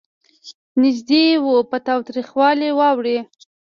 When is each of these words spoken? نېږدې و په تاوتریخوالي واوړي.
نېږدې 0.81 1.23
و 1.43 1.45
په 1.69 1.77
تاوتریخوالي 1.87 2.69
واوړي. 2.73 3.17